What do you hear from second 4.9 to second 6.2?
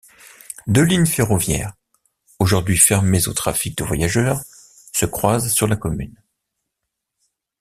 se croisent sur la commune.